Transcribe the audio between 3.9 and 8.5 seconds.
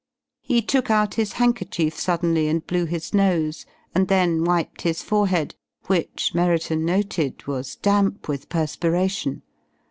and then wiped his forehead, which, Merriton noted, was damp with